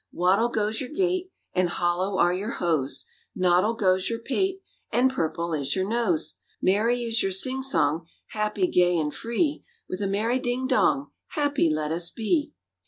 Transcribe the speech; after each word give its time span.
Waddle 0.11 0.49
goes 0.49 0.81
your 0.81 0.89
gait, 0.89 1.31
and 1.53 1.69
hollow 1.69 2.17
are 2.17 2.33
your 2.33 2.53
hose; 2.53 3.05
Noddle 3.35 3.75
goes 3.75 4.09
your 4.09 4.17
pate, 4.17 4.63
and 4.91 5.11
purple 5.13 5.53
is 5.53 5.75
your 5.75 5.87
nose; 5.87 6.37
Merry 6.59 7.03
is 7.03 7.21
your 7.21 7.31
sing 7.31 7.61
song, 7.61 8.07
happy, 8.29 8.65
gay, 8.65 8.97
and 8.97 9.13
free; 9.13 9.63
With 9.87 10.01
a 10.01 10.07
merry 10.07 10.39
ding 10.39 10.65
dong, 10.65 11.11
happy 11.35 11.69
let 11.69 11.91
us 11.91 12.09
be! 12.09 12.51